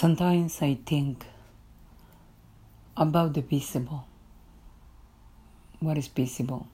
[0.00, 1.26] Sometimes I think
[2.96, 4.06] about the visible.
[5.80, 6.66] What is visible?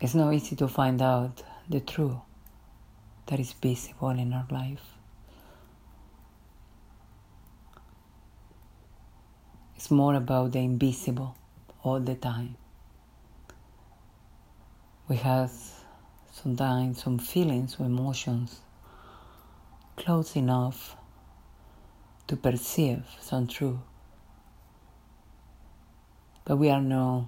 [0.00, 2.18] It's not easy to find out the truth
[3.26, 4.94] that is visible in our life.
[9.74, 11.34] It's more about the invisible
[11.82, 12.54] all the time.
[15.08, 15.50] We have
[16.30, 18.60] sometimes some feelings or emotions
[20.00, 20.96] close enough
[22.26, 23.76] to perceive some truth.
[26.46, 27.26] But we are not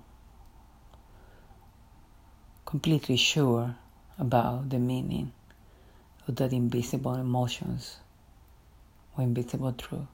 [2.65, 3.77] completely sure
[4.19, 5.33] about the meaning
[6.27, 7.99] of that invisible emotions
[9.17, 10.09] or invisible truth.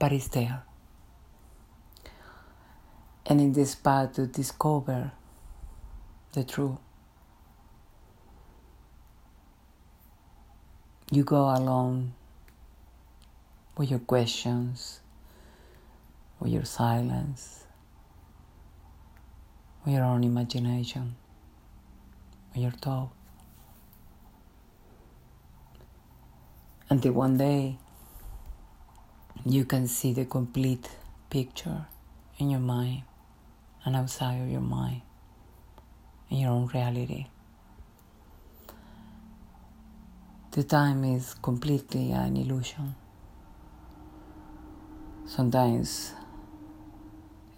[0.00, 0.64] But it's there.
[3.26, 5.12] And in this path to discover
[6.32, 6.78] the truth,
[11.10, 12.12] you go alone
[13.76, 15.00] with your questions,
[16.40, 17.64] with your silence,
[19.84, 21.14] with your own imagination,
[22.52, 23.10] with your thought.
[26.88, 27.78] Until one day
[29.44, 30.88] you can see the complete
[31.30, 31.86] picture
[32.38, 33.02] in your mind
[33.84, 35.02] and outside of your mind,
[36.30, 37.26] in your own reality.
[40.56, 42.94] The time is completely an illusion.
[45.26, 46.14] Sometimes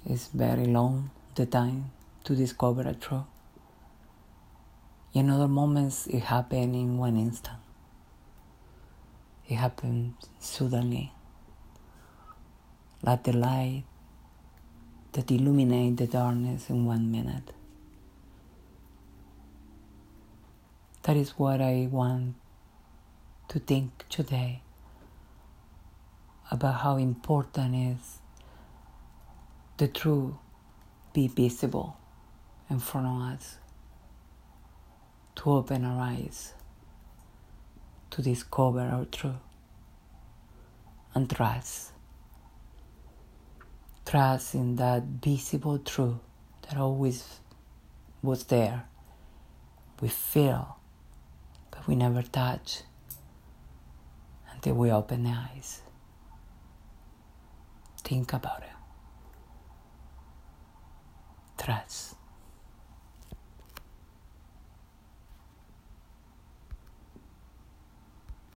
[0.04, 1.92] it's very long, the time
[2.24, 3.22] to discover a truth.
[5.14, 7.58] In other moments, it happens in one instant.
[9.48, 11.12] It happens suddenly,
[13.04, 13.84] like the light
[15.12, 17.52] that illuminates the darkness in one minute.
[21.04, 22.34] That is what I want
[23.48, 24.62] to think today
[26.50, 28.18] about how important is
[29.78, 30.34] the truth
[31.12, 31.96] be visible
[32.68, 33.58] in front of us
[35.34, 36.52] to open our eyes
[38.10, 39.34] to discover our truth
[41.14, 41.92] and trust.
[44.04, 46.16] Trust in that visible truth
[46.62, 47.40] that always
[48.22, 48.84] was there.
[50.00, 50.78] We feel
[51.70, 52.82] but we never touch
[54.58, 55.82] until we open the eyes.
[58.02, 58.74] Think about it.
[61.62, 62.16] Trust.